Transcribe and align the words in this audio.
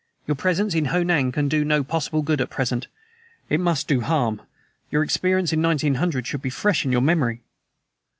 Your 0.25 0.33
presence 0.33 0.73
in 0.73 0.85
Ho 0.85 1.03
Nan 1.03 1.31
can 1.31 1.47
do 1.47 1.63
no 1.63 1.83
possible 1.83 2.23
good 2.23 2.41
at 2.41 2.49
present. 2.49 2.87
It 3.49 3.59
must 3.59 3.87
do 3.87 4.01
harm. 4.01 4.41
Your 4.89 5.03
experience 5.03 5.53
in 5.53 5.61
1900 5.61 6.25
should 6.25 6.41
be 6.41 6.49
fresh 6.49 6.83
in 6.83 6.91
your 6.91 7.01
memory." 7.01 7.43